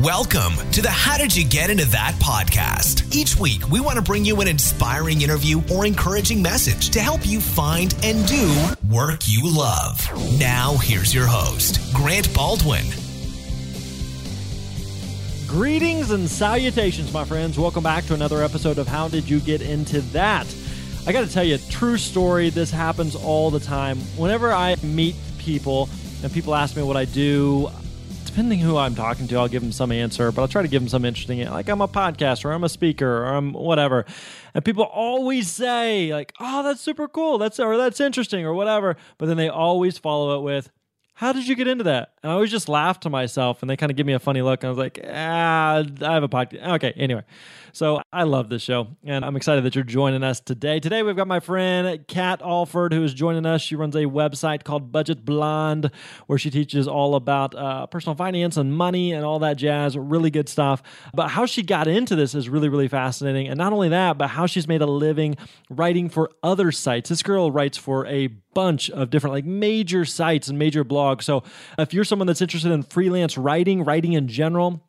[0.00, 3.14] Welcome to the How Did You Get Into That podcast.
[3.14, 7.24] Each week, we want to bring you an inspiring interview or encouraging message to help
[7.24, 8.52] you find and do
[8.90, 10.00] work you love.
[10.36, 12.84] Now, here's your host, Grant Baldwin.
[15.46, 17.56] Greetings and salutations, my friends.
[17.56, 20.52] Welcome back to another episode of How Did You Get Into That?
[21.06, 23.98] I got to tell you, a true story, this happens all the time.
[24.16, 25.88] Whenever I meet people
[26.24, 27.70] and people ask me what I do,
[28.34, 30.82] depending who I'm talking to, I'll give them some answer, but I'll try to give
[30.82, 34.06] them some interesting, like I'm a podcaster, or I'm a speaker, or I'm whatever.
[34.54, 38.96] And people always say, like, oh, that's super cool, that's or that's interesting, or whatever.
[39.18, 40.68] But then they always follow it with,
[41.14, 42.14] how did you get into that?
[42.24, 44.42] And I always just laugh to myself and they kind of give me a funny
[44.42, 44.64] look.
[44.64, 46.66] And I was like, ah, I have a podcast.
[46.74, 47.22] Okay, anyway.
[47.74, 50.78] So I love this show and I'm excited that you're joining us today.
[50.78, 53.62] Today we've got my friend Kat Alford who is joining us.
[53.62, 55.90] She runs a website called Budget Blonde
[56.28, 59.98] where she teaches all about uh, personal finance and money and all that jazz.
[59.98, 60.84] Really good stuff.
[61.14, 63.48] But how she got into this is really, really fascinating.
[63.48, 65.36] And not only that, but how she's made a living
[65.68, 67.08] writing for other sites.
[67.08, 71.24] This girl writes for a bunch of different like major sites and major blogs.
[71.24, 71.42] So
[71.76, 74.80] if you're someone that's interested in freelance writing, writing in general,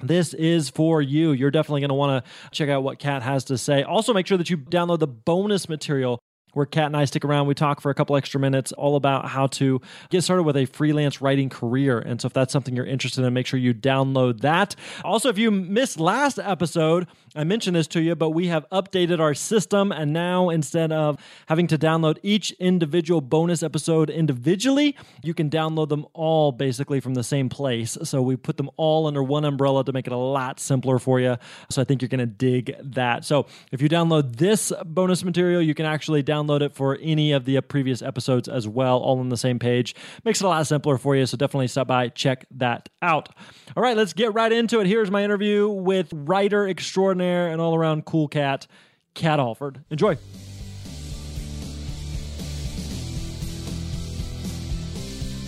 [0.00, 1.32] this is for you.
[1.32, 3.82] You're definitely going to want to check out what Kat has to say.
[3.82, 6.20] Also, make sure that you download the bonus material
[6.56, 7.46] where Kat and I stick around.
[7.46, 10.64] We talk for a couple extra minutes all about how to get started with a
[10.64, 11.98] freelance writing career.
[11.98, 14.74] And so if that's something you're interested in, make sure you download that.
[15.04, 19.20] Also, if you missed last episode, I mentioned this to you, but we have updated
[19.20, 19.92] our system.
[19.92, 25.90] And now instead of having to download each individual bonus episode individually, you can download
[25.90, 27.98] them all basically from the same place.
[28.04, 31.20] So we put them all under one umbrella to make it a lot simpler for
[31.20, 31.36] you.
[31.68, 33.26] So I think you're going to dig that.
[33.26, 37.44] So if you download this bonus material, you can actually download it for any of
[37.44, 39.94] the previous episodes as well, all on the same page.
[40.24, 43.28] Makes it a lot simpler for you, so definitely stop by, check that out.
[43.76, 44.86] All right, let's get right into it.
[44.86, 48.66] Here's my interview with writer extraordinaire and all around cool cat,
[49.14, 49.80] Kat Alford.
[49.90, 50.16] Enjoy.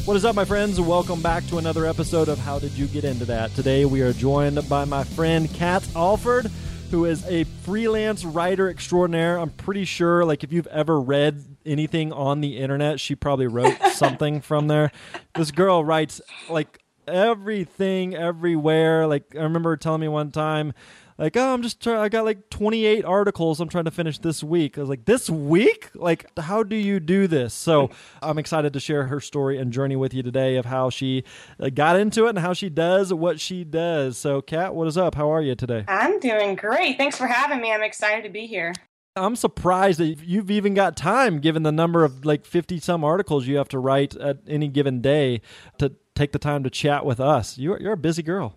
[0.04, 0.80] What is up, my friends?
[0.80, 3.54] Welcome back to another episode of How Did You Get Into That?
[3.54, 6.50] Today we are joined by my friend Kat Alford
[6.90, 9.38] who is a freelance writer extraordinaire.
[9.38, 13.76] I'm pretty sure, like, if you've ever read anything on the internet, she probably wrote
[13.92, 14.90] something from there.
[15.34, 19.06] This girl writes like everything everywhere.
[19.06, 20.72] Like, I remember telling me one time
[21.18, 21.98] like, oh, I'm just trying.
[21.98, 24.78] I got like 28 articles I'm trying to finish this week.
[24.78, 25.90] I was like, this week?
[25.94, 27.52] Like, how do you do this?
[27.52, 27.90] So
[28.22, 31.24] I'm excited to share her story and journey with you today of how she
[31.58, 34.16] uh, got into it and how she does what she does.
[34.16, 35.16] So, Kat, what is up?
[35.16, 35.84] How are you today?
[35.88, 36.96] I'm doing great.
[36.96, 37.72] Thanks for having me.
[37.72, 38.72] I'm excited to be here.
[39.16, 43.48] I'm surprised that you've even got time, given the number of like 50 some articles
[43.48, 45.40] you have to write at any given day,
[45.78, 47.58] to take the time to chat with us.
[47.58, 48.54] You're, you're a busy girl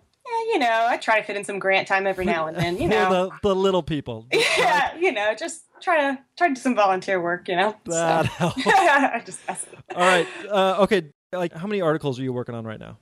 [0.52, 2.76] you know, I try to fit in some grant time every now and then.
[2.78, 4.26] You know, the, the, little people.
[4.32, 7.48] yeah, you know, just try to try to do some volunteer work.
[7.48, 8.28] You know, that so.
[8.28, 8.66] helps.
[8.66, 9.40] I just
[9.94, 10.26] All right.
[10.48, 11.10] Uh, okay.
[11.32, 12.98] Like, how many articles are you working on right now?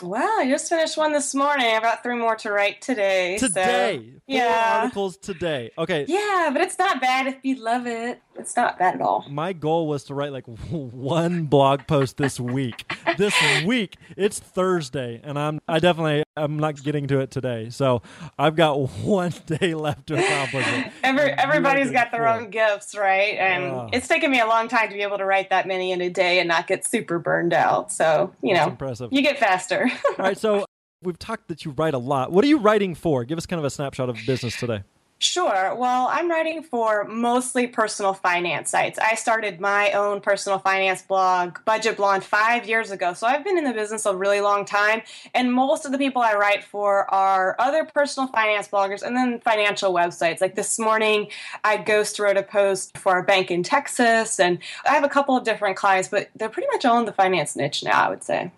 [0.00, 1.66] Well, I just finished one this morning.
[1.66, 3.36] I've got three more to write today.
[3.36, 5.72] Today, so, yeah, articles today.
[5.76, 6.04] Okay.
[6.06, 8.22] Yeah, but it's not bad if you love it.
[8.38, 9.24] It's not bad at all.
[9.28, 12.92] My goal was to write like one blog post this week.
[13.16, 13.34] this
[13.64, 17.70] week, it's Thursday, and I'm I definitely I'm not getting to it today.
[17.70, 18.02] So
[18.38, 20.92] I've got one day left to accomplish it.
[21.02, 23.36] Every, everybody's got their own gifts, right?
[23.38, 25.90] And uh, it's taken me a long time to be able to write that many
[25.92, 27.90] in a day and not get super burned out.
[27.90, 29.12] So you know, impressive.
[29.12, 29.90] You get faster.
[30.18, 30.64] All right, so
[31.02, 32.30] we've talked that you write a lot.
[32.30, 33.24] What are you writing for?
[33.24, 34.82] Give us kind of a snapshot of business today.
[35.20, 35.74] Sure.
[35.74, 39.00] Well, I'm writing for mostly personal finance sites.
[39.00, 43.14] I started my own personal finance blog, Budget Blonde, five years ago.
[43.14, 45.02] So I've been in the business a really long time.
[45.34, 49.40] And most of the people I write for are other personal finance bloggers and then
[49.40, 50.40] financial websites.
[50.40, 51.28] Like this morning,
[51.64, 54.38] I ghost wrote a post for a bank in Texas.
[54.38, 57.12] And I have a couple of different clients, but they're pretty much all in the
[57.12, 58.52] finance niche now, I would say.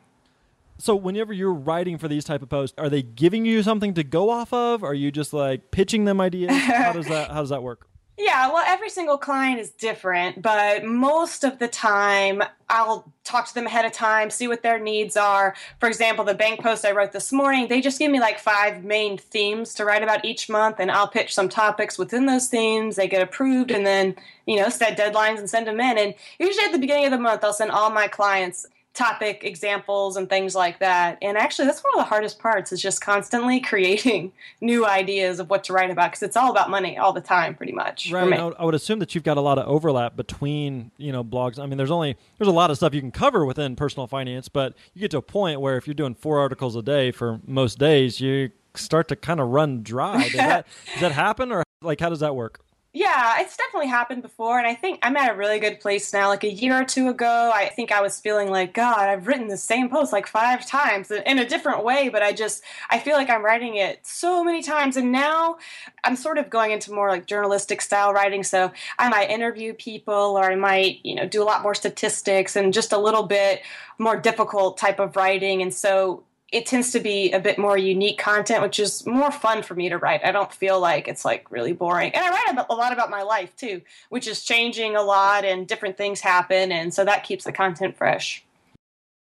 [0.81, 4.03] So whenever you're writing for these type of posts, are they giving you something to
[4.03, 4.83] go off of?
[4.83, 6.57] Are you just like pitching them ideas?
[6.57, 7.87] How does that how does that work?
[8.23, 13.55] Yeah, well, every single client is different, but most of the time I'll talk to
[13.55, 15.57] them ahead of time, see what their needs are.
[15.79, 18.85] For example, the bank post I wrote this morning, they just give me like five
[18.85, 22.97] main themes to write about each month, and I'll pitch some topics within those themes.
[22.97, 25.97] They get approved, and then, you know, set deadlines and send them in.
[25.97, 30.17] And usually at the beginning of the month, I'll send all my clients topic examples
[30.17, 31.19] and things like that.
[31.23, 35.49] And actually, that's one of the hardest parts is just constantly creating new ideas of
[35.49, 38.11] what to write about because it's all about money all the time, pretty much.
[38.11, 38.33] Right.
[38.33, 41.23] I would, I would assume that you've got a lot of overlap between you know
[41.23, 41.59] blogs.
[41.59, 44.49] I mean, there's only there's a lot of stuff you can cover within personal finance,
[44.49, 47.41] but you get to a point where if you're doing four articles a day for
[47.47, 50.23] most days, you start to kind of run dry.
[50.25, 52.61] Does that does that happen, or like how does that work?
[52.93, 56.27] Yeah, it's definitely happened before, and I think I'm at a really good place now.
[56.27, 59.47] Like a year or two ago, I think I was feeling like, God, I've written
[59.47, 63.15] the same post like five times in a different way, but I just I feel
[63.15, 65.59] like I'm writing it so many times, and now
[66.03, 68.43] I'm sort of going into more like journalistic style writing.
[68.43, 72.57] So I might interview people, or I might you know do a lot more statistics
[72.57, 73.63] and just a little bit
[73.99, 78.19] more difficult type of writing, and so it tends to be a bit more unique
[78.19, 80.25] content, which is more fun for me to write.
[80.25, 82.13] I don't feel like it's like really boring.
[82.15, 85.45] And I write about, a lot about my life too, which is changing a lot
[85.45, 86.73] and different things happen.
[86.73, 88.45] And so that keeps the content fresh.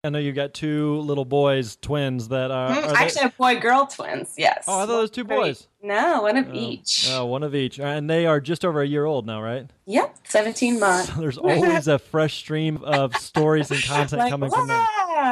[0.04, 2.72] I know you've got two little boys, twins that are.
[2.72, 4.66] Mm, are I actually have boy girl twins, yes.
[4.68, 5.68] Oh, I thought it was two boys.
[5.84, 7.08] No, one of oh, each.
[7.12, 7.80] Oh, one of each.
[7.80, 9.70] And they are just over a year old now, right?
[9.86, 11.14] Yep, 17 months.
[11.14, 14.88] So there's always a fresh stream of stories and content like, coming from them.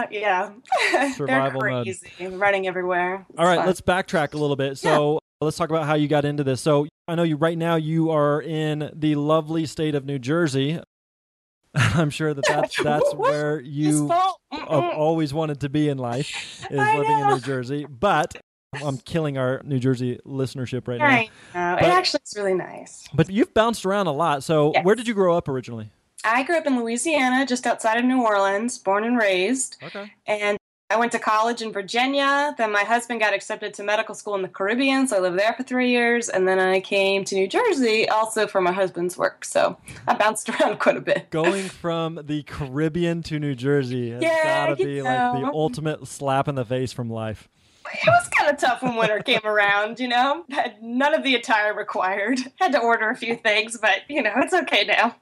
[0.12, 0.51] Yeah.
[1.13, 2.34] Survival They're crazy, mode.
[2.40, 3.25] running everywhere.
[3.30, 3.68] It's All right, fun.
[3.68, 4.78] let's backtrack a little bit.
[4.78, 5.19] So yeah.
[5.46, 6.62] let's talk about how you got into this.
[6.62, 10.80] So I know you right now you are in the lovely state of New Jersey.
[11.75, 16.80] I'm sure that that's, that's where you have always wanted to be in life is
[16.80, 17.28] I living know.
[17.30, 17.86] in New Jersey.
[17.86, 18.36] But
[18.84, 21.72] I'm killing our New Jersey listenership right I now.
[21.72, 21.75] know.
[21.80, 23.07] But- it actually is really nice.
[23.13, 24.44] But you've bounced around a lot.
[24.44, 24.84] So Yes.
[24.86, 25.92] where did you grow up originally?
[26.24, 29.77] I grew up in Louisiana, just outside of New Orleans, born and raised.
[29.81, 30.12] Okay.
[30.27, 30.57] And
[30.92, 32.56] I went to college in Virginia.
[32.57, 35.54] Then my husband got accepted to medical school in the Caribbean, so I lived there
[35.54, 36.30] for three years.
[36.30, 39.45] And then I came to New Jersey also for my husband's work.
[39.45, 39.77] So
[40.07, 41.30] I bounced around quite a bit.
[41.30, 46.07] Going from the Caribbean to New Jersey has Yeah, got to be like the ultimate
[46.07, 47.48] slap in the face from life.
[48.01, 50.45] It was kind of tough when winter came around, you know.
[50.51, 52.39] Had none of the attire required.
[52.59, 55.15] Had to order a few things, but you know, it's okay now.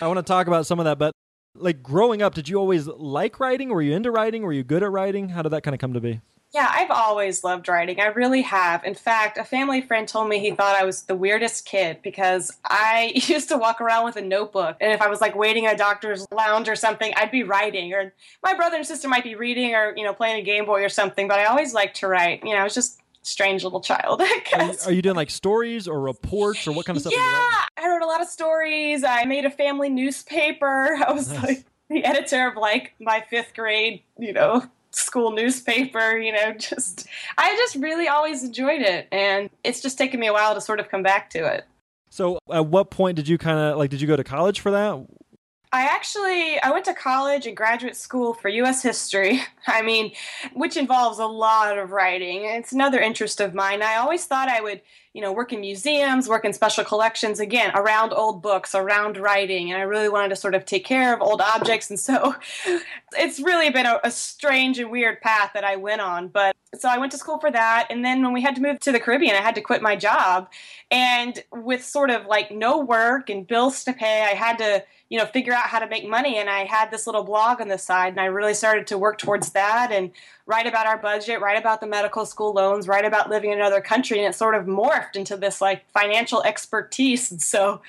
[0.00, 1.12] I want to talk about some of that, but
[1.54, 3.70] like growing up, did you always like writing?
[3.70, 4.42] Were you into writing?
[4.42, 5.30] Were you good at writing?
[5.30, 6.20] How did that kind of come to be?
[6.52, 7.98] Yeah, I've always loved writing.
[7.98, 8.84] I really have.
[8.84, 12.58] In fact, a family friend told me he thought I was the weirdest kid because
[12.64, 14.76] I used to walk around with a notebook.
[14.80, 17.94] And if I was like waiting at a doctor's lounge or something, I'd be writing.
[17.94, 18.12] Or
[18.42, 20.90] my brother and sister might be reading or, you know, playing a Game Boy or
[20.90, 21.26] something.
[21.26, 22.42] But I always liked to write.
[22.44, 24.20] You know, I was just a strange little child,
[24.54, 27.14] Are you, are you doing like stories or reports or what kind of stuff?
[27.14, 27.50] Yeah.
[27.78, 29.04] I wrote a lot of stories.
[29.04, 30.98] I made a family newspaper.
[31.06, 31.42] I was Nice.
[31.42, 37.06] like the editor of like my fifth grade, you know, school newspaper, you know, just
[37.38, 40.80] I just really always enjoyed it and it's just taken me a while to sort
[40.80, 41.64] of come back to it.
[42.10, 43.88] So, at what point did you kind of like?
[43.88, 45.06] Did you go to college for that?
[45.74, 49.40] I actually I went to college and graduate school for US history.
[49.66, 50.12] I mean,
[50.52, 52.44] which involves a lot of writing.
[52.44, 53.80] It's another interest of mine.
[53.80, 54.82] I always thought I would,
[55.14, 59.72] you know, work in museums, work in special collections again, around old books, around writing,
[59.72, 62.34] and I really wanted to sort of take care of old objects and so
[63.12, 66.88] it's really been a, a strange and weird path that I went on, but so
[66.88, 69.00] I went to school for that and then when we had to move to the
[69.00, 70.50] Caribbean, I had to quit my job
[70.90, 75.18] and with sort of like no work and bills to pay, I had to you
[75.18, 77.76] know figure out how to make money and i had this little blog on the
[77.76, 80.10] side and i really started to work towards that and
[80.46, 83.82] write about our budget write about the medical school loans write about living in another
[83.82, 87.82] country and it sort of morphed into this like financial expertise and so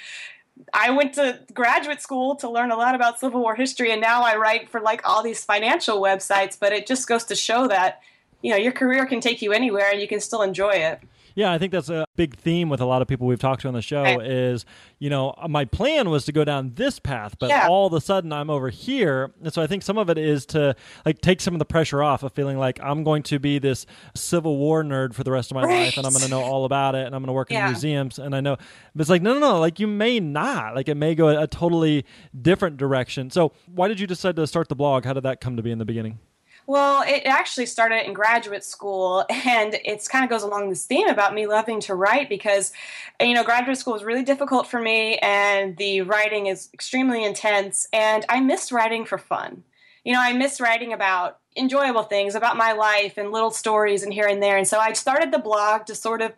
[0.74, 4.22] I went to graduate school to learn a lot about Civil War history, and now
[4.22, 6.58] I write for like all these financial websites.
[6.60, 8.02] But it just goes to show that
[8.44, 11.00] you know your career can take you anywhere, and you can still enjoy it.
[11.36, 13.68] Yeah, I think that's a big theme with a lot of people we've talked to
[13.68, 14.28] on the show Right.
[14.28, 14.66] is,
[15.00, 17.68] you know, uh, my plan was to go down this path, but Yeah.
[17.68, 19.32] all of a sudden I'm over here.
[19.44, 20.76] And so I think some of it is to
[21.06, 23.86] like take some of the pressure off of feeling like I'm going to be this
[24.16, 25.86] Civil War nerd for the rest of my Right.
[25.86, 27.58] life and I'm going to know all about it and I'm going to work in
[27.66, 28.56] museums and I know
[28.96, 30.76] but it's like no no no, like you may not.
[30.76, 32.06] Like it may go a, a totally
[32.40, 33.30] different direction.
[33.32, 35.04] So why did you decide to start the blog?
[35.06, 36.20] How did that come to be in the beginning?
[36.66, 41.10] Well, it actually started in graduate school, and it kind of goes along this theme
[41.10, 42.72] about me loving to write because,
[43.20, 47.88] you know, graduate school was really difficult for me, and the writing is extremely intense,
[47.92, 49.64] and I missed writing for fun.
[50.06, 54.14] You know, I miss writing about enjoyable things, about my life, and little stories, and
[54.14, 54.58] here and there.
[54.58, 56.34] And so I started the blog to sort of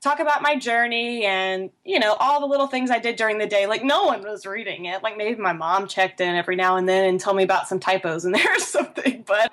[0.00, 3.46] talk about my journey and you know all the little things i did during the
[3.46, 6.76] day like no one was reading it like maybe my mom checked in every now
[6.76, 9.50] and then and told me about some typos in there or something but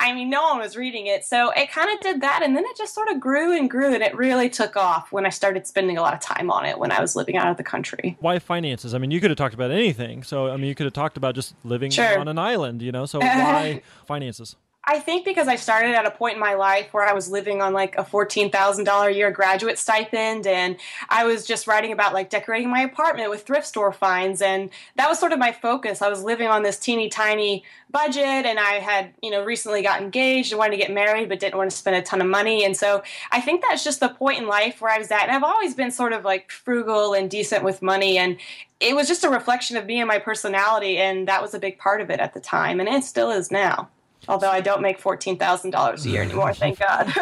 [0.00, 1.24] I mean, no one was reading it.
[1.24, 2.42] So it kind of did that.
[2.42, 3.94] And then it just sort of grew and grew.
[3.94, 6.78] And it really took off when I started spending a lot of time on it
[6.78, 8.16] when I was living out of the country.
[8.18, 8.94] Why finances?
[8.94, 10.24] I mean, you could have talked about anything.
[10.24, 12.18] So, I mean, you could have talked about just living Sure.
[12.18, 13.06] on an island, you know?
[13.06, 14.56] So, why finances?
[14.84, 17.62] I think because I started at a point in my life where I was living
[17.62, 20.76] on like a $14,000 a year graduate stipend and
[21.08, 25.08] I was just writing about like decorating my apartment with thrift store finds and that
[25.08, 26.02] was sort of my focus.
[26.02, 27.62] I was living on this teeny tiny
[27.92, 31.38] budget and I had, you know, recently got engaged and wanted to get married but
[31.38, 34.08] didn't want to spend a ton of money and so I think that's just the
[34.08, 37.14] point in life where I was at and I've always been sort of like frugal
[37.14, 38.36] and decent with money and
[38.80, 41.78] it was just a reflection of me and my personality and that was a big
[41.78, 43.88] part of it at the time and it still is now.
[44.28, 47.12] Although I don't make fourteen thousand dollars a year anymore, thank God.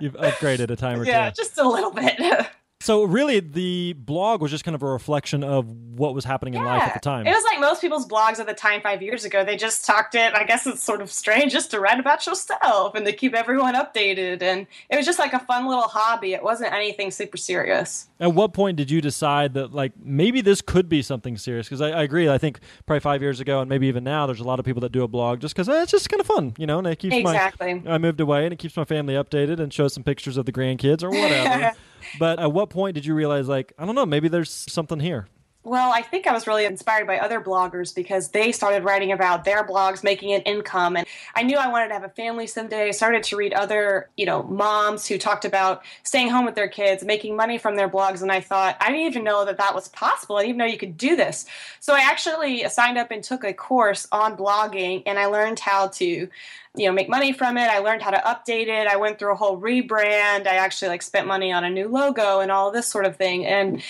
[0.00, 1.42] You've upgraded a time or yeah, two.
[1.42, 2.18] just a little bit.
[2.80, 6.64] So, really, the blog was just kind of a reflection of what was happening in
[6.64, 7.26] life at the time.
[7.26, 9.44] It was like most people's blogs at the time five years ago.
[9.44, 10.32] They just talked it.
[10.32, 13.74] I guess it's sort of strange just to write about yourself and to keep everyone
[13.74, 14.42] updated.
[14.42, 16.34] And it was just like a fun little hobby.
[16.34, 18.06] It wasn't anything super serious.
[18.20, 21.66] At what point did you decide that, like, maybe this could be something serious?
[21.66, 22.28] Because I, I agree.
[22.28, 24.82] I think probably five years ago, and maybe even now, there's a lot of people
[24.82, 26.86] that do a blog just because eh, it's just kind of fun, you know, and
[26.86, 27.74] it keeps Exactly.
[27.74, 27.94] my.
[27.94, 30.52] I moved away, and it keeps my family updated and shows some pictures of the
[30.52, 31.72] grandkids or whatever.
[32.18, 35.28] but at what point did you realize, like, I don't know, maybe there's something here?
[35.64, 39.44] Well, I think I was really inspired by other bloggers because they started writing about
[39.44, 42.88] their blogs making an income and I knew I wanted to have a family someday.
[42.88, 46.68] I started to read other, you know, moms who talked about staying home with their
[46.68, 49.74] kids, making money from their blogs and I thought I didn't even know that that
[49.74, 50.36] was possible.
[50.36, 51.44] I didn't even know you could do this.
[51.80, 55.88] So I actually signed up and took a course on blogging and I learned how
[55.88, 56.28] to
[56.76, 59.32] you know make money from it i learned how to update it i went through
[59.32, 62.86] a whole rebrand i actually like spent money on a new logo and all this
[62.86, 63.82] sort of thing and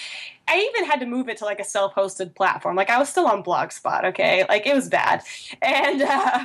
[0.49, 2.75] I even had to move it to like a self-hosted platform.
[2.75, 4.45] Like I was still on Blogspot, okay?
[4.49, 5.23] Like it was bad.
[5.63, 6.45] And uh,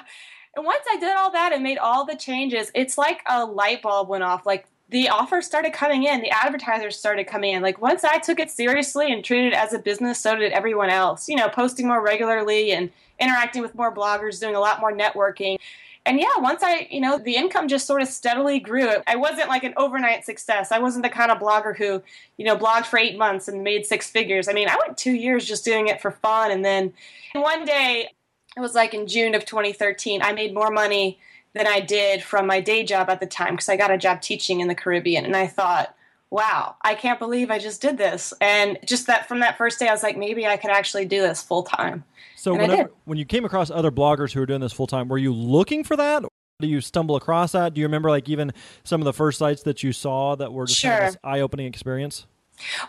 [0.55, 3.81] and once I did all that and made all the changes, it's like a light
[3.81, 4.45] bulb went off.
[4.45, 7.63] Like the offers started coming in, the advertisers started coming in.
[7.63, 10.89] Like once I took it seriously and treated it as a business, so did everyone
[10.89, 11.27] else.
[11.27, 15.57] You know, posting more regularly and interacting with more bloggers, doing a lot more networking.
[16.05, 18.89] And yeah, once I, you know, the income just sort of steadily grew.
[19.07, 20.71] I wasn't like an overnight success.
[20.71, 22.03] I wasn't the kind of blogger who,
[22.37, 24.49] you know, blogged for eight months and made six figures.
[24.49, 26.51] I mean, I went two years just doing it for fun.
[26.51, 26.93] And then
[27.33, 28.09] one day,
[28.55, 31.19] it was like in June of 2013, I made more money
[31.53, 34.21] than I did from my day job at the time because I got a job
[34.21, 35.25] teaching in the Caribbean.
[35.25, 35.95] And I thought,
[36.33, 38.33] wow, I can't believe I just did this.
[38.41, 41.21] And just that from that first day, I was like, maybe I could actually do
[41.21, 42.03] this full time.
[42.35, 45.19] So, whenever, when you came across other bloggers who were doing this full time, were
[45.19, 46.23] you looking for that?
[46.59, 47.75] Do you stumble across that?
[47.75, 48.51] Do you remember, like, even
[48.83, 51.41] some of the first sites that you saw that were just kind of this eye
[51.41, 52.25] opening experience?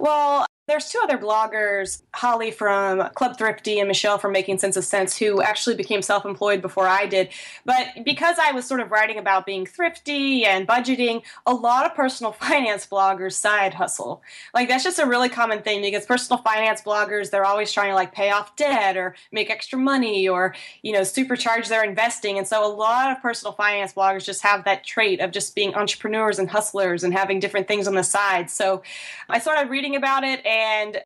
[0.00, 4.85] Well, there's two other bloggers, Holly from Club Thrifty and Michelle from Making Sense of
[4.85, 7.28] Cents, who actually became self employed before I did.
[7.66, 11.94] But because I was sort of writing about being thrifty and budgeting, a lot of
[11.94, 14.23] personal finance bloggers side hustle.
[14.54, 17.94] Like, that's just a really common thing because personal finance bloggers, they're always trying to
[17.94, 22.38] like pay off debt or make extra money or, you know, supercharge their investing.
[22.38, 25.75] And so a lot of personal finance bloggers just have that trait of just being
[25.75, 28.50] entrepreneurs and hustlers and having different things on the side.
[28.50, 28.83] So
[29.28, 31.02] I started reading about it and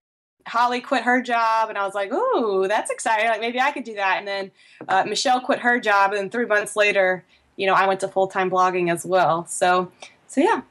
[0.47, 3.29] Holly quit her job, and I was like, "Ooh, that's exciting!
[3.29, 4.51] Like maybe I could do that." And then
[4.89, 7.25] uh, Michelle quit her job, and then three months later,
[7.57, 9.47] you know, I went to full time blogging as well.
[9.47, 9.91] So,
[10.27, 10.63] so yeah,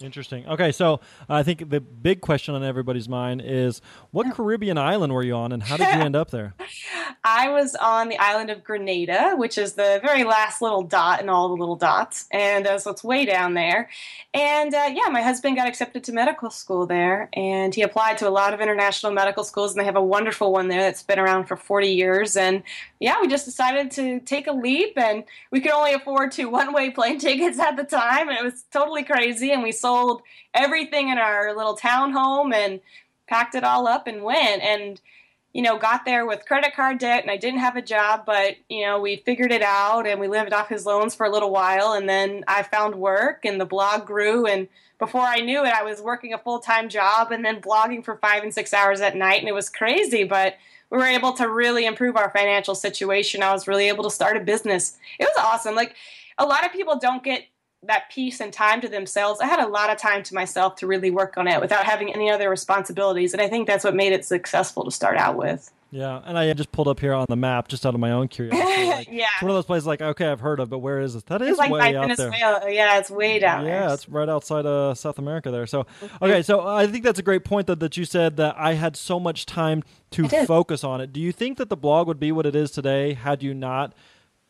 [0.00, 0.46] Interesting.
[0.46, 5.22] Okay, so I think the big question on everybody's mind is what Caribbean island were
[5.22, 6.54] you on and how did you end up there?
[7.24, 11.28] I was on the island of Grenada, which is the very last little dot in
[11.30, 13.88] all the little dots, and uh, so it's way down there.
[14.34, 18.28] And uh, yeah, my husband got accepted to medical school there, and he applied to
[18.28, 21.18] a lot of international medical schools, and they have a wonderful one there that's been
[21.18, 22.36] around for 40 years.
[22.36, 22.62] And
[23.00, 26.90] yeah, we just decided to take a leap, and we could only afford two one-way
[26.90, 29.50] plane tickets at the time, and it was totally crazy.
[29.50, 30.22] And we sold
[30.54, 32.80] everything in our little townhome and
[33.28, 34.62] packed it all up and went.
[34.62, 34.98] And
[35.52, 38.56] you know, got there with credit card debt and I didn't have a job, but,
[38.68, 41.52] you know, we figured it out and we lived off his loans for a little
[41.52, 41.92] while.
[41.92, 44.46] And then I found work and the blog grew.
[44.46, 44.66] And
[44.98, 48.16] before I knew it, I was working a full time job and then blogging for
[48.16, 49.38] five and six hours at night.
[49.38, 50.56] And it was crazy, but
[50.90, 53.40] we were able to really improve our financial situation.
[53.40, 54.98] I was really able to start a business.
[55.20, 55.76] It was awesome.
[55.76, 55.94] Like,
[56.36, 57.44] a lot of people don't get
[57.86, 59.40] that peace and time to themselves.
[59.40, 62.12] I had a lot of time to myself to really work on it without having
[62.12, 63.32] any other responsibilities.
[63.32, 65.70] And I think that's what made it successful to start out with.
[65.94, 68.26] Yeah, and I just pulled up here on the map just out of my own
[68.26, 68.88] curiosity.
[68.94, 69.26] Like, Yeah.
[69.34, 71.24] It's one of those places like, okay, I've heard of, but where is it?
[71.26, 72.32] That is It's like way out there.
[72.68, 73.82] Yeah, it's way down there.
[73.82, 75.68] Yeah, it's right outside of South America there.
[75.68, 76.24] So, mm-hmm.
[76.24, 78.96] okay, so I think that's a great point that, that you said that I had
[78.96, 81.12] so much time to focus on it.
[81.12, 83.92] Do you think that the blog would be what it is today had you not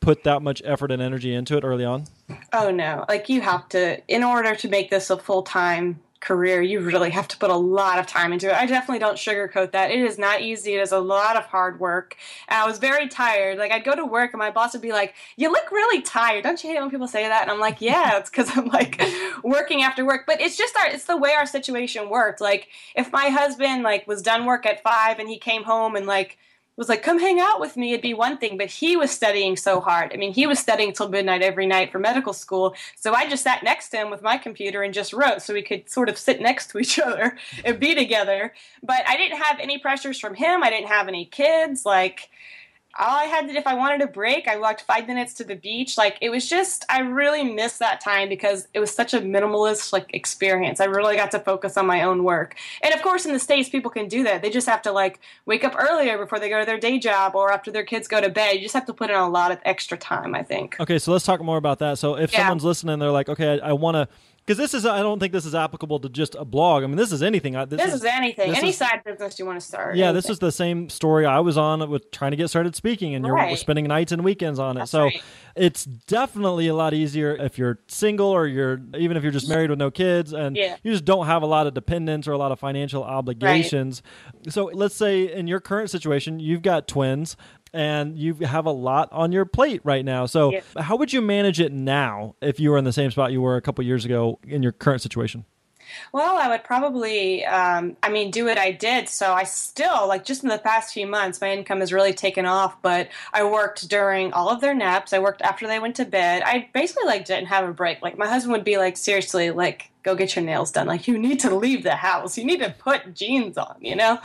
[0.01, 2.05] put that much effort and energy into it early on?
[2.53, 3.05] Oh no.
[3.09, 7.29] Like you have to in order to make this a full-time career, you really have
[7.29, 8.55] to put a lot of time into it.
[8.55, 9.91] I definitely don't sugarcoat that.
[9.91, 10.75] It is not easy.
[10.75, 12.17] It is a lot of hard work.
[12.49, 13.59] And I was very tired.
[13.59, 16.43] Like I'd go to work and my boss would be like, "You look really tired.
[16.43, 19.01] Don't you hate when people say that?" And I'm like, "Yeah, it's because I'm like
[19.45, 22.41] working after work." But it's just our it's the way our situation worked.
[22.41, 26.07] Like if my husband like was done work at five and he came home and
[26.07, 26.39] like
[26.76, 28.59] was like, come hang out with me, it'd be one thing.
[28.59, 30.12] But he was studying so hard.
[30.12, 32.75] I mean, he was studying till midnight every night for medical school.
[32.97, 35.62] So I just sat next to him with my computer and just wrote so we
[35.62, 38.54] could sort of sit next to each other and be together.
[38.83, 40.62] But I didn't have any pressures from him.
[40.62, 41.87] I didn't have any kids.
[41.87, 42.31] Like,
[42.99, 45.57] all I had to, if I wanted a break, I walked five minutes to the
[45.57, 45.97] beach.
[45.97, 49.93] Like it was just, I really missed that time because it was such a minimalist
[49.93, 50.81] like experience.
[50.81, 52.57] I really got to focus on my own work.
[52.83, 54.43] And of course, in the states, people can do that.
[54.43, 57.35] They just have to like wake up earlier before they go to their day job
[57.35, 58.57] or after their kids go to bed.
[58.57, 60.35] You just have to put in a lot of extra time.
[60.35, 60.77] I think.
[60.81, 61.99] Okay, so let's talk more about that.
[61.99, 62.41] So if yeah.
[62.41, 64.09] someone's listening, they're like, okay, I, I want to
[64.45, 66.85] because this is I don't think this is applicable to just a blog.
[66.85, 67.55] I mean, this is anything.
[67.55, 68.51] This, this is, is, anything.
[68.51, 69.97] This Any is, side business you want to start.
[69.97, 70.17] Yeah, anything.
[70.17, 73.27] this is the same story I was on with trying to get started speaking, and
[73.27, 73.49] right.
[73.49, 74.81] you're spending nights and weekends on it.
[74.81, 75.23] That's so right.
[75.57, 79.71] it's definitely a lot easier if you're single or you're even if you're just married
[79.71, 80.77] with no kids and yeah.
[80.83, 84.03] you just don't have a lot of dependents or a lot of financial obligations.
[84.35, 84.53] Right.
[84.53, 87.37] So let's say in your current situation, you've got twins
[87.75, 90.26] and you have a lot on your plate right now.
[90.26, 93.43] So, how would you manage it now if you were in the same spot you
[93.43, 95.45] were a couple years ago in your current situation?
[96.12, 99.09] Well, I would probably, um, I mean, do what I did.
[99.09, 102.47] So I still, like, just in the past few months, my income has really taken
[102.47, 102.81] off.
[102.81, 105.12] But I worked during all of their naps.
[105.12, 106.43] I worked after they went to bed.
[106.45, 108.02] I basically like didn't have a break.
[108.02, 110.87] Like my husband would be like, seriously, like, go get your nails done.
[110.87, 112.38] Like you need to leave the house.
[112.38, 113.76] You need to put jeans on.
[113.81, 114.21] You know.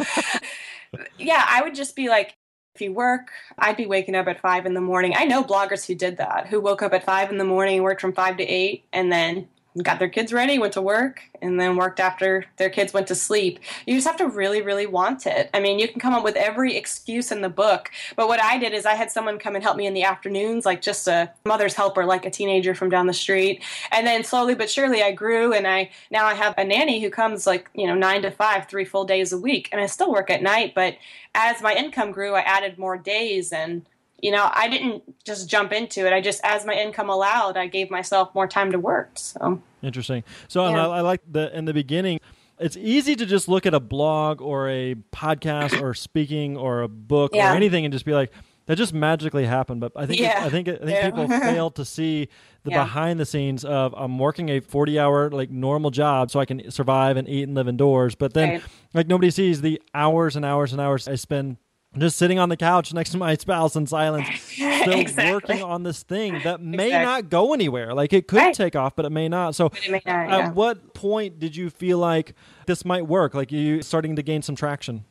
[1.18, 2.36] yeah, I would just be like,
[2.76, 5.14] if you work, I'd be waking up at five in the morning.
[5.16, 8.02] I know bloggers who did that, who woke up at five in the morning, worked
[8.02, 9.48] from five to eight, and then
[9.84, 13.16] got their kids ready, went to work, and then worked after their kids went to
[13.16, 13.60] sleep.
[13.86, 15.50] You just have to really, really want it.
[15.54, 18.58] I mean, you can come up with every excuse in the book, but what I
[18.58, 21.32] did is I had someone come and help me in the afternoons, like just a
[21.46, 23.64] mother's helper, like a teenager from down the street.
[23.92, 27.10] And then slowly but surely I grew, and I now I have a nanny who
[27.10, 29.70] comes like, you know, nine to five, three full days a week.
[29.72, 30.96] And I still work at night, but
[31.36, 33.86] as my income grew, I added more days and
[34.22, 36.14] you know, I didn't just jump into it.
[36.14, 39.12] I just, as my income allowed, I gave myself more time to work.
[39.16, 40.24] So interesting.
[40.48, 40.88] So um, yeah.
[40.88, 42.20] I, I like the in the beginning.
[42.60, 46.90] It's easy to just look at a blog or a podcast or speaking or a
[46.90, 47.53] book yeah.
[47.53, 48.34] or anything and just be like,
[48.70, 49.82] that just magically happened.
[49.82, 50.44] But I think yeah.
[50.46, 52.29] I think I think people fail to see
[52.64, 52.84] the yeah.
[52.84, 56.70] behind the scenes of I'm working a 40 hour like normal job so I can
[56.70, 58.14] survive and eat and live indoors.
[58.14, 58.64] But then right.
[58.94, 61.58] like nobody sees the hours and hours and hours I spend
[61.98, 65.32] just sitting on the couch next to my spouse in silence, still exactly.
[65.32, 67.06] working on this thing that may exactly.
[67.06, 67.94] not go anywhere.
[67.94, 68.54] Like it could right.
[68.54, 69.56] take off, but it may not.
[69.56, 70.52] So, may not, at yeah.
[70.52, 72.36] what point did you feel like
[72.68, 73.34] this might work?
[73.34, 75.06] Like you starting to gain some traction?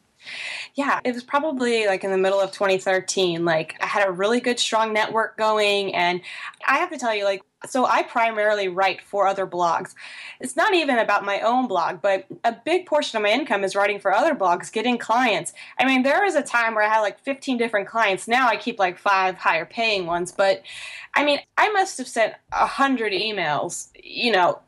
[0.74, 3.44] Yeah, it was probably like in the middle of 2013.
[3.44, 6.20] Like I had a really good, strong network going, and
[6.66, 9.94] I have to tell you, like so I primarily write for other blogs.
[10.40, 13.74] It's not even about my own blog, but a big portion of my income is
[13.74, 15.52] writing for other blogs, getting clients.
[15.78, 18.28] I mean, there was a time where I had like 15 different clients.
[18.28, 20.62] Now I keep like five higher paying ones, but
[21.14, 24.60] I mean, I must have sent a hundred emails, you know,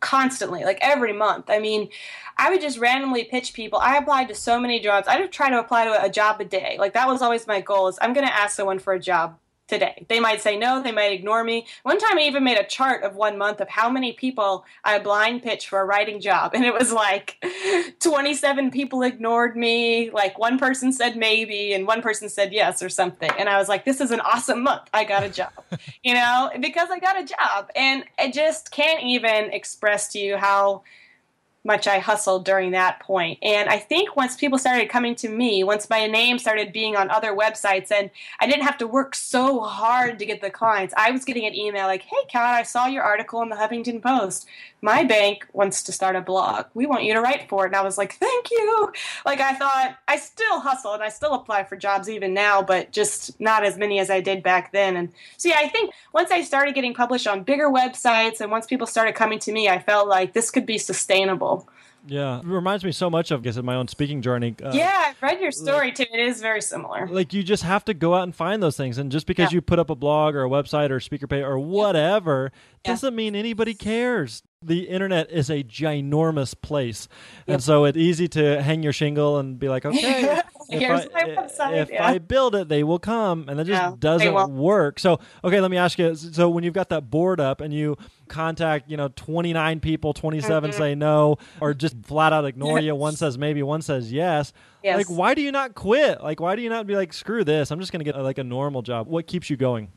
[0.00, 1.50] constantly, like every month.
[1.50, 1.90] I mean,
[2.38, 3.78] I would just randomly pitch people.
[3.78, 5.06] I applied to so many jobs.
[5.06, 6.76] I would try to apply to a job a day.
[6.78, 9.36] Like that was always my goal is I'm going to ask someone for a job
[9.68, 10.04] today.
[10.08, 11.66] They might say no, they might ignore me.
[11.82, 14.98] One time I even made a chart of one month of how many people I
[14.98, 17.36] blind pitched for a writing job, and it was like
[18.00, 22.88] 27 people ignored me, like one person said maybe, and one person said yes or
[22.88, 23.30] something.
[23.38, 24.88] And I was like, this is an awesome month.
[24.92, 25.52] I got a job,
[26.02, 27.70] you know, because I got a job.
[27.76, 30.82] And I just can't even express to you how
[31.68, 33.38] much I hustled during that point.
[33.42, 37.10] And I think once people started coming to me, once my name started being on
[37.10, 41.12] other websites, and I didn't have to work so hard to get the clients, I
[41.12, 44.48] was getting an email like, Hey, Kat, I saw your article in the Huffington Post.
[44.80, 46.66] My bank wants to start a blog.
[46.72, 47.68] We want you to write for it.
[47.68, 48.92] And I was like, Thank you.
[49.26, 52.92] Like, I thought I still hustle and I still apply for jobs even now, but
[52.92, 54.96] just not as many as I did back then.
[54.96, 58.66] And so, yeah, I think once I started getting published on bigger websites and once
[58.66, 61.57] people started coming to me, I felt like this could be sustainable.
[62.08, 64.54] Yeah, it reminds me so much of, I guess, my own speaking journey.
[64.62, 66.06] Uh, yeah, I've read your story like, too.
[66.12, 67.06] It is very similar.
[67.06, 69.56] Like you just have to go out and find those things, and just because yeah.
[69.56, 72.50] you put up a blog or a website or speaker page or whatever
[72.84, 72.92] yeah.
[72.92, 74.42] doesn't mean anybody cares.
[74.62, 77.06] The internet is a ginormous place
[77.46, 77.54] Yep.
[77.54, 80.40] and so it's easy to hang your shingle and be like okay
[80.70, 82.04] if, I, my website, if yeah.
[82.04, 85.70] I build it they will come and that just they doesn't work so okay let
[85.70, 89.08] me ask you so when you've got that board up and you contact you know
[89.14, 90.76] 29 people 27 Mm-hmm.
[90.78, 94.96] say no or just flat out ignore you one says maybe one says yes Yes.
[94.96, 97.70] like why do you not quit like why do you not be like screw this
[97.70, 99.90] i'm just gonna get like a normal job what keeps you going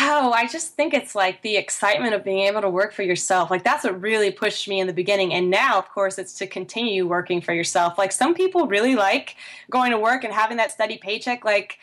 [0.00, 3.50] Oh, I just think it's like the excitement of being able to work for yourself.
[3.50, 5.34] Like that's what really pushed me in the beginning.
[5.34, 7.98] And now, of course, it's to continue working for yourself.
[7.98, 9.34] Like some people really like
[9.70, 11.44] going to work and having that steady paycheck.
[11.44, 11.78] Like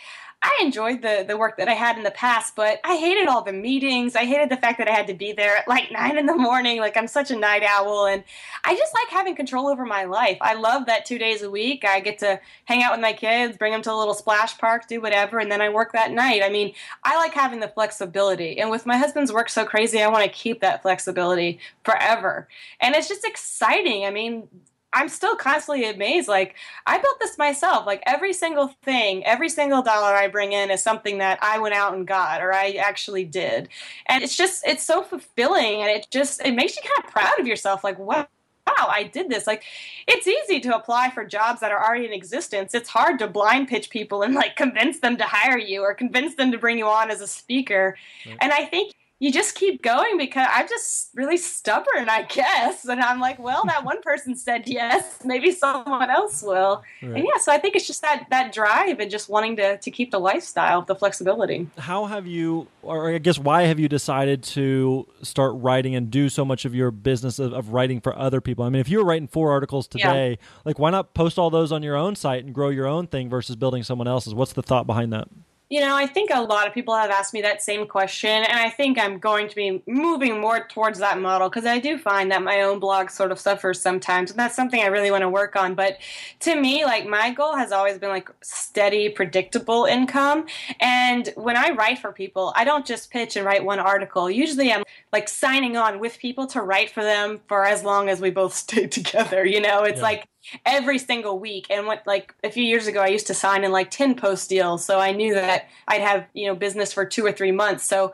[0.46, 3.42] I enjoyed the the work that I had in the past, but I hated all
[3.42, 4.16] the meetings.
[4.16, 6.36] I hated the fact that I had to be there at like nine in the
[6.36, 6.80] morning.
[6.80, 8.24] Like I'm such a night owl, and
[8.64, 10.38] I just like having control over my life.
[10.42, 13.58] I love that two days a week I get to hang out with my kids,
[13.58, 16.44] bring them to a little splash park, do whatever, and then I work that night.
[16.44, 20.10] I mean, I like having the flexibility, and with my husband's work so crazy, I
[20.10, 22.48] want to keep that flexibility forever.
[22.80, 24.06] And it's just exciting.
[24.06, 24.48] I mean,
[24.96, 26.28] I'm still constantly amazed.
[26.28, 26.56] Like,
[26.88, 27.86] I built this myself.
[27.86, 31.76] Like, every single thing, every single dollar I bring in is something that I went
[31.76, 33.70] out and got or I actually did.
[34.08, 37.40] And it's just, it's so fulfilling and it just, it makes you kind of proud
[37.40, 37.84] of yourself.
[37.84, 38.28] Like, wow.
[38.68, 39.46] Wow, I did this.
[39.46, 39.62] Like,
[40.08, 42.74] it's easy to apply for jobs that are already in existence.
[42.74, 46.34] It's hard to blind pitch people and like convince them to hire you or convince
[46.34, 47.96] them to bring you on as a speaker.
[48.40, 52.86] And I think you just keep going because I'm just really stubborn, I guess.
[52.86, 56.84] And I'm like, well, that one person said yes, maybe someone else will.
[57.02, 57.16] Right.
[57.16, 59.90] And yeah, so I think it's just that that drive and just wanting to to
[59.92, 61.68] keep the lifestyle, the flexibility.
[61.78, 66.30] how have you or i guess why have you decided to start writing and do
[66.30, 69.00] so much of your business of, of writing for other people i mean if you
[69.00, 70.08] were writing four articles Yeah.
[70.08, 73.08] today like why not post all those on your own site and grow your own
[73.08, 75.28] thing versus building someone else's what's the thought behind that
[75.76, 78.58] You know, I think a lot of people have asked me that same question, and
[78.58, 82.32] I think I'm going to be moving more towards that model because I do find
[82.32, 85.28] that my own blog sort of suffers sometimes, and that's something I really want to
[85.30, 85.76] work on.
[85.76, 85.98] But
[86.40, 90.46] to me, like my goal has always been like steady, predictable income.
[90.80, 94.32] And when I write for people, I don't just pitch and write one article.
[94.32, 98.22] Usually, I'm like signing on with people to write for them for as long as
[98.22, 99.46] we both stay together.
[99.46, 100.04] You know, it's Yeah.
[100.04, 100.26] like
[100.66, 101.68] every single week.
[101.70, 104.50] And what like a few years ago, I used to sign in like ten post
[104.50, 107.84] deals, so I knew that I'd have you know business for two or three months.
[107.86, 108.14] So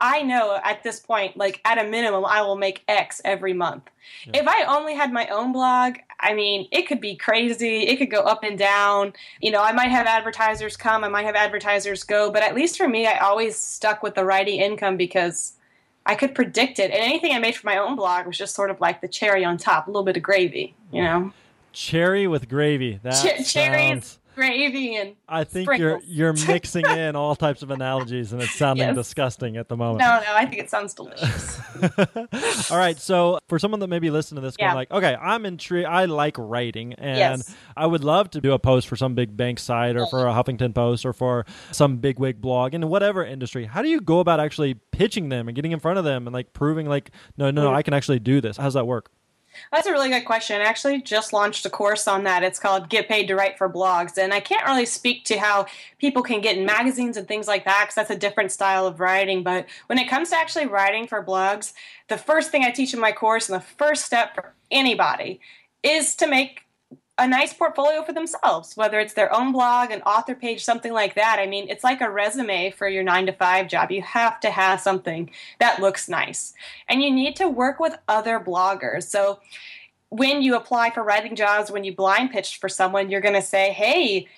[0.00, 3.84] I know at this point, like at a minimum, I will make X every month.
[4.32, 7.86] If I only had my own blog, I mean, it could be crazy.
[7.86, 9.14] It could go up and down.
[9.40, 12.76] You know, I might have advertisers come, I might have advertisers go, but at least
[12.76, 15.54] for me, I always stuck with the writing income because
[16.04, 16.90] I could predict it.
[16.90, 19.44] And anything I made for my own blog was just sort of like the cherry
[19.44, 21.32] on top, a little bit of gravy, you know?
[21.76, 27.16] Cherry with gravy that Ch- cherries, sounds- gravy, and i think you're you're mixing in
[27.16, 28.94] all types of analogies and it's sounding Yes.
[28.96, 31.60] disgusting at the moment no, no, I think it sounds delicious.
[32.70, 34.74] All right, so for someone that maybe listen to this, going Yeah.
[34.74, 35.86] like, okay, I'm intrigued.
[35.86, 37.54] I like writing, and Yes.
[37.76, 40.32] I would love to do a post for some big bank site, or for a
[40.32, 43.64] Huffington Post, or for some big wig blog in whatever industry.
[43.66, 46.34] How do you go about actually pitching them and getting in front of them and
[46.34, 47.74] like proving like, no, no, no, mm.
[47.74, 48.56] I can actually do this?
[48.56, 49.10] How's that work?
[49.72, 50.60] That's a really good question.
[50.60, 52.42] I actually just launched a course on that.
[52.42, 54.18] It's called Get Paid to Write for Blogs.
[54.18, 55.66] And I can't really speak to how
[55.98, 59.00] people can get in magazines and things like that because that's a different style of
[59.00, 59.42] writing.
[59.42, 61.72] But when it comes to actually writing for blogs,
[62.08, 65.40] the first thing I teach in my course and the first step for anybody
[65.82, 66.65] is to make
[67.18, 71.14] a nice portfolio for themselves, whether it's their own blog, an author page, something like
[71.14, 71.38] that.
[71.38, 73.90] I mean, it's like a resume for your nine to five job.
[73.90, 76.52] You have to have something that looks nice.
[76.88, 79.04] And you need to work with other bloggers.
[79.04, 79.40] So
[80.10, 83.42] when you apply for writing jobs, when you blind pitch for someone, you're going to
[83.42, 84.28] say, hey,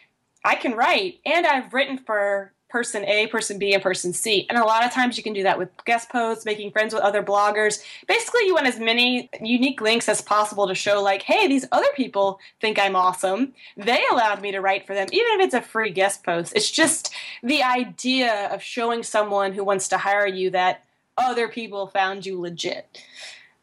[0.45, 4.47] I can write, and I've written for person A, person B, and person C.
[4.49, 7.03] And a lot of times you can do that with guest posts, making friends with
[7.03, 7.83] other bloggers.
[8.07, 11.89] Basically, you want as many unique links as possible to show, like, hey, these other
[11.97, 13.55] people think I'm awesome.
[13.77, 16.53] They allowed me to write for them, even if it's a free guest post.
[16.55, 20.85] It's just the idea of showing someone who wants to hire you that
[21.17, 23.03] other people found you legit.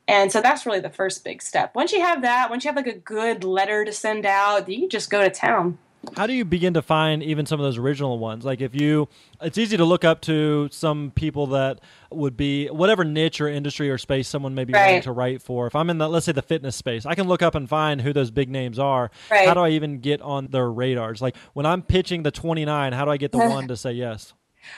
[0.07, 1.73] And so that's really the first big step.
[1.73, 4.87] Once you have that, once you have like a good letter to send out, you
[4.87, 5.79] just go to town.
[6.15, 8.45] How do you begin to find even some of those original ones?
[8.45, 9.09] Like if you,
[9.41, 13.89] it's easy to look up to some people that would be whatever niche or industry
[13.89, 14.85] or space someone may be Right.
[14.85, 15.67] wanting to write for.
[15.67, 18.01] If I'm in the, let's say the fitness space, I can look up and find
[18.01, 19.11] who those big names are.
[19.29, 19.47] Right.
[19.47, 21.21] How do I even get on their radars?
[21.21, 24.33] Like when I'm pitching the 29, how do I get the one to say yes?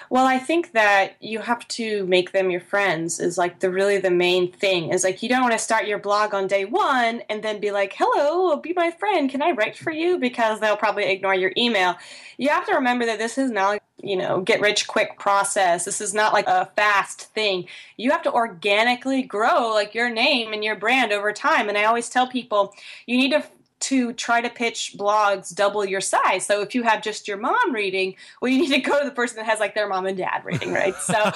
[0.10, 3.98] Well, I think that you have to make them your friends is like the really
[3.98, 4.90] the main thing.
[4.92, 7.72] Is like you don't want to start your blog on day one and then be
[7.72, 9.30] like, "Hello, be my friend.
[9.30, 11.96] Can I write for you?" Because they'll probably ignore your email.
[12.38, 15.86] You have to remember that this is not you know get rich quick process.
[15.86, 17.68] This is not like a fast thing.
[17.98, 21.70] You have to organically grow like your name and your brand over time.
[21.70, 22.74] And I always tell people
[23.06, 23.44] you need to
[23.80, 26.46] to try to pitch blogs double your size.
[26.46, 29.14] So if you have just your mom reading, well, you need to go to the
[29.14, 30.96] person that has like their mom and dad reading, right?
[30.96, 31.14] So,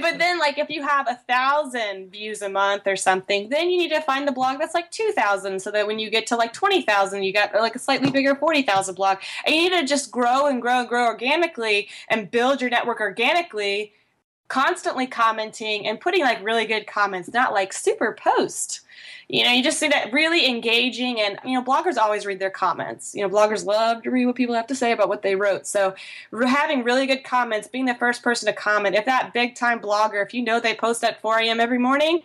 [0.00, 3.78] but then like if you have a thousand views a month or something, then you
[3.78, 6.36] need to find the blog that's like two thousand, so that when you get to
[6.36, 9.18] like twenty thousand, you got like a slightly bigger forty thousand blog.
[9.44, 13.00] And you need to just grow and grow and grow organically and build your network
[13.00, 13.92] organically
[14.52, 18.82] constantly commenting and putting like really good comments, not like super post.
[19.28, 22.50] You know, you just see that really engaging and you know, bloggers always read their
[22.50, 23.14] comments.
[23.14, 25.66] You know, bloggers love to read what people have to say about what they wrote.
[25.66, 25.94] So
[26.32, 30.24] having really good comments, being the first person to comment, if that big time blogger,
[30.24, 31.60] if you know they post at 4 a.m.
[31.60, 32.22] every morning,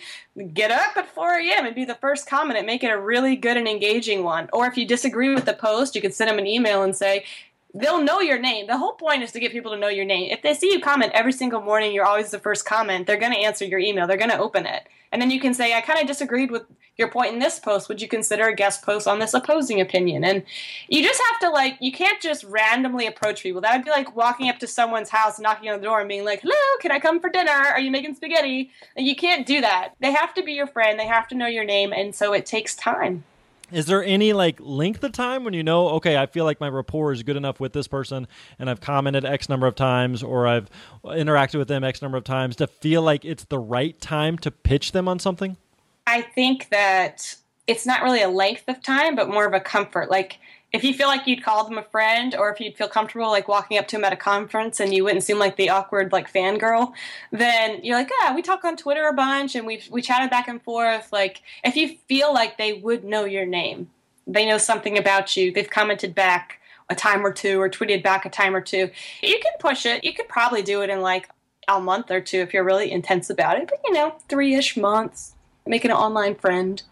[0.54, 1.66] get up at 4 a.m.
[1.66, 4.50] and be the first comment and make it a really good and engaging one.
[4.54, 7.26] Or if you disagree with the post, you can send them an email and say,
[7.74, 8.68] they'll know your name.
[8.68, 10.32] The whole point is to get people to know your name.
[10.32, 13.34] If they see you comment every single morning, you're always the first comment, they're going
[13.34, 14.08] to answer your email.
[14.08, 14.88] They're going to open it.
[15.12, 16.64] And then you can say, I kind of disagreed with
[16.98, 17.88] your point in this post.
[17.88, 20.24] Would you consider a guest post on this opposing opinion?
[20.24, 20.44] And
[20.90, 23.62] you just have to, like, you can't just randomly approach people.
[23.62, 26.26] That would be like walking up to someone's house, knocking on the door, and being
[26.26, 27.52] like, hello, can I come for dinner?
[27.52, 28.72] Are you making spaghetti?
[28.96, 29.94] And you can't do that.
[30.00, 31.94] They have to be your friend, they have to know your name.
[31.94, 33.24] And so it takes time.
[33.72, 36.70] Is there any like length of time when you know, okay, I feel like my
[36.70, 38.28] rapport is good enough with this person
[38.60, 40.70] and I've commented X number of times or I've
[41.04, 44.52] interacted with them X number of times to feel like it's the right time to
[44.52, 45.58] pitch them on something?
[46.06, 47.36] I think that
[47.68, 50.10] it's not really a length of time, but more of a comfort.
[50.10, 50.40] Like
[50.78, 53.48] if you feel like you'd call them a friend or if you'd feel comfortable like
[53.48, 56.32] walking up to them at a conference and you wouldn't seem like the awkward like
[56.32, 56.94] fangirl
[57.32, 60.48] then you're like yeah we talk on twitter a bunch and we we chatted back
[60.48, 61.12] and forth.
[61.12, 63.90] Like if you feel like they would know your name
[64.28, 66.60] they know something about you they've commented back
[66.90, 68.90] a time or two or tweeted back a time or two
[69.22, 70.04] you can push it.
[70.04, 71.30] You could probably do it in like
[71.68, 75.34] a month or two if you're really intense about it but you know three-ish months
[75.66, 76.84] make an online friend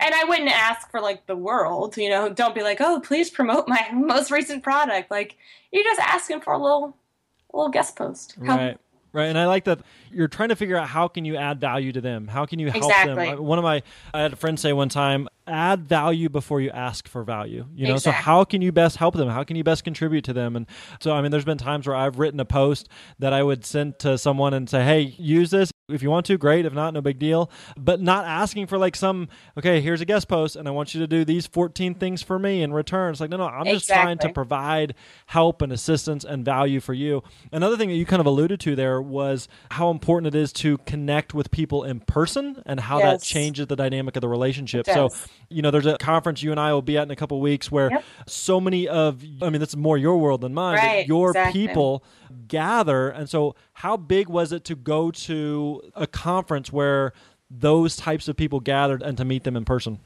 [0.00, 2.28] and I wouldn't ask for like the world, you know.
[2.28, 5.10] Don't be like, oh, please promote my most recent product.
[5.10, 5.36] Like
[5.72, 6.96] you're just asking for a little,
[7.52, 8.34] little guest post.
[8.38, 8.78] Right.
[9.10, 11.92] Right, and I like that you're trying to figure out how can you add value
[11.92, 12.28] to them.
[12.28, 13.30] How can you help exactly.
[13.30, 13.44] them?
[13.44, 17.08] One of my I had a friend say one time, add value before you ask
[17.08, 17.66] for value.
[17.74, 18.18] You know, exactly.
[18.18, 19.28] so how can you best help them?
[19.28, 20.56] How can you best contribute to them?
[20.56, 20.66] And
[21.00, 23.98] so, I mean, there's been times where I've written a post that I would send
[24.00, 25.70] to someone and say, hey, use this.
[25.88, 26.66] If you want to, great.
[26.66, 27.50] If not, no big deal.
[27.78, 31.00] But not asking for like some, okay, here's a guest post and I want you
[31.00, 33.12] to do these 14 things for me in return.
[33.12, 34.04] It's like, no, no, I'm just exactly.
[34.04, 34.94] trying to provide
[35.26, 37.22] help and assistance and value for you.
[37.52, 40.78] Another thing that you kind of alluded to there was how important it is to
[40.78, 43.20] connect with people in person and how yes.
[43.20, 44.86] that changes the dynamic of the relationship.
[44.86, 45.10] So,
[45.48, 47.70] you know, there's a conference you and I will be at in a couple weeks
[47.70, 48.04] where yep.
[48.26, 51.66] so many of, I mean, this is more your world than mine, right, your exactly.
[51.66, 52.04] people
[52.46, 53.08] gather.
[53.08, 57.12] And so, how big was it to go to a conference where
[57.50, 59.98] those types of people gathered and to meet them in person?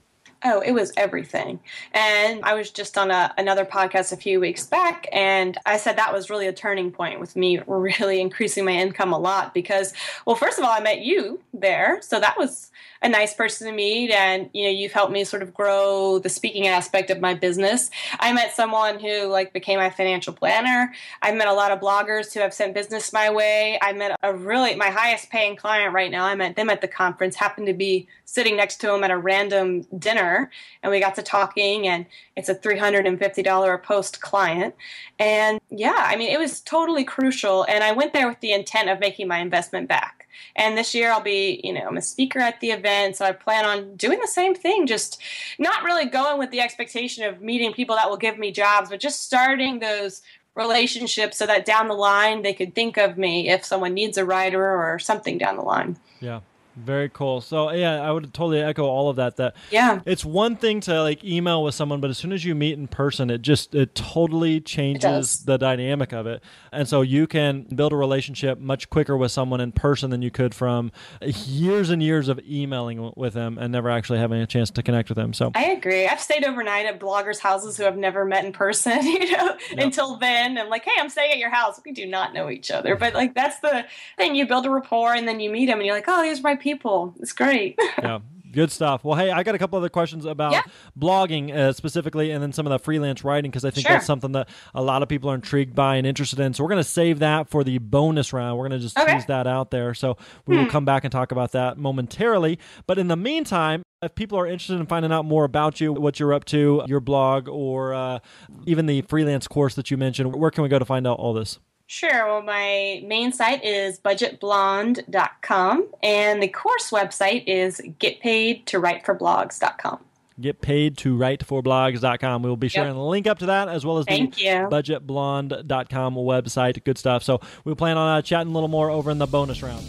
[0.44, 1.61] Oh, it was everything.
[1.92, 5.96] And I was just on a, another podcast a few weeks back, and I said
[5.96, 9.94] that was really a turning point with me really increasing my income a lot because,
[10.26, 12.00] well, first of all, I met you there.
[12.02, 12.70] So that was
[13.03, 16.29] a nice person to meet and you know you've helped me sort of grow the
[16.29, 17.91] speaking aspect of my business.
[18.21, 20.93] I met someone who like became my financial planner.
[21.21, 23.79] I met a lot of bloggers who have sent business my way.
[23.83, 26.88] I met a really my highest paying client right now i met them at the
[26.88, 30.51] conference happened to be sitting next to him at a random dinner
[30.83, 34.75] and we got to talking and it's a $350 a post client.
[35.19, 38.88] And yeah i mean it was totally crucial and i went there with the intent
[38.88, 40.22] of making my investment back
[40.57, 43.33] and this year I'll be, you know, I'm a speaker at the event, so I
[43.33, 45.21] plan on doing the same thing, just
[45.59, 49.01] not really going with the expectation of meeting people that will give me jobs, but
[49.01, 50.23] just starting those
[50.55, 54.25] relationships so that down the line they could think of me if someone needs a
[54.25, 55.97] writer or something down the line.
[56.21, 56.40] Yeah.
[56.77, 57.41] Very cool.
[57.41, 59.37] So yeah, I would totally echo all of that.
[59.37, 62.55] That yeah, it's one thing to like email with someone, but as soon as you
[62.55, 66.43] meet in person, it just it totally changes it the dynamic of it.
[66.73, 70.31] And so you can build a relationship much quicker with someone in person than you
[70.31, 74.71] could from years and years of emailing with them and never actually having a chance
[74.71, 75.35] to connect with them.
[75.35, 76.07] So I agree.
[76.07, 79.01] I've stayed overnight at bloggers' houses who I've never met in person.
[79.13, 79.79] You know, yep.
[79.79, 81.81] until then, I'm like, hey, I'm staying at your house.
[81.85, 83.85] We do not know each other, but like that's the
[84.17, 84.35] thing.
[84.35, 86.57] You build a rapport and then you meet them, and you're like, oh, here's my
[86.62, 87.14] people.
[87.20, 87.79] It's great.
[88.03, 88.20] yeah.
[88.53, 89.03] Good stuff.
[89.03, 90.62] Well, hey, I got a couple other questions about Yeah.
[90.98, 93.94] blogging uh, specifically, and then some of the freelance writing because I think Sure.
[93.96, 96.53] that's something that a lot of people are intrigued by and interested in.
[96.53, 98.59] So we're going to save that for the bonus round.
[98.59, 99.14] We're going to just Okay.
[99.14, 99.94] tease that out there.
[99.94, 102.59] So we will come back and talk about that momentarily.
[102.87, 106.20] But in the meantime, if people are interested in finding out more about you, what
[106.20, 108.18] you're up to, your blog, or uh,
[108.66, 111.33] even the freelance course that you mentioned, where can we go to find out all
[111.33, 111.59] this?
[111.92, 112.26] Sure.
[112.26, 119.98] Well, my main site is budgetblonde.com, and the course website is getpaidtowriteforblogs.com.
[120.40, 123.85] Get paid to write for We will be sharing a link up to that as
[123.85, 124.52] well as Thank the you.
[124.70, 126.83] budgetblonde.com website.
[126.83, 127.22] Good stuff.
[127.24, 129.87] So we'll plan on uh, chatting a little more over in the bonus round.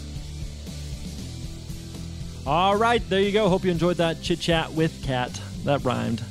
[2.46, 3.48] All right, there you go.
[3.48, 5.40] Hope you enjoyed that chit chat with Kat.
[5.64, 6.22] That rhymed.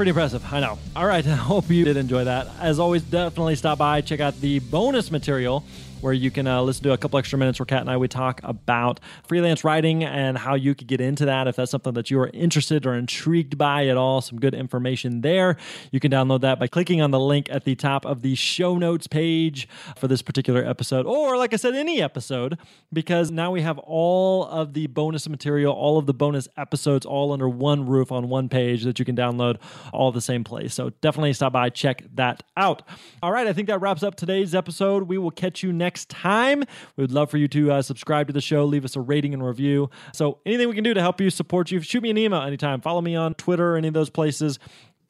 [0.00, 0.78] Pretty impressive, I know.
[0.96, 2.48] All right, I hope you did enjoy that.
[2.58, 5.62] As always, definitely stop by, check out the bonus material
[6.00, 8.10] where you can uh, listen to a couple extra minutes where Kat and I would
[8.10, 12.10] talk about freelance writing and how you could get into that if that's something that
[12.10, 14.20] you are interested or intrigued by at all.
[14.20, 15.56] Some good information there.
[15.90, 18.78] You can download that by clicking on the link at the top of the show
[18.78, 22.58] notes page for this particular episode, or like I said, any episode,
[22.92, 27.32] because now we have all of the bonus material, all of the bonus episodes, all
[27.32, 29.58] under one roof on one page that you can download
[29.92, 30.74] all the same place.
[30.74, 32.82] So definitely stop by, check that out.
[33.22, 35.04] All right, I think that wraps up today's episode.
[35.04, 36.60] We will catch you next time.
[36.96, 39.34] We would love for you to uh, subscribe to the show, leave us a rating
[39.34, 39.90] and review.
[40.12, 42.80] So anything we can do to help you, support you, shoot me an email anytime.
[42.80, 44.60] Follow me on Twitter, any of those places.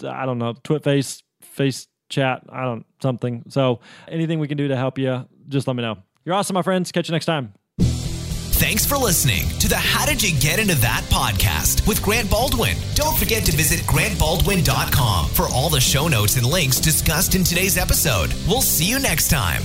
[0.02, 3.44] I don't know, Twitface, Face Chat, I don't something.
[3.48, 5.98] So anything we can do to help you, just let me know.
[6.24, 6.90] You're awesome, my friends.
[6.90, 7.52] Catch you next time.
[7.78, 12.76] Thanks for listening to the How Did You Get Into That podcast with Grant Baldwin.
[12.94, 17.78] Don't forget to visit grantbaldwin.com for all the show notes and links discussed in today's
[17.78, 18.32] episode.
[18.46, 19.62] We'll see you next time.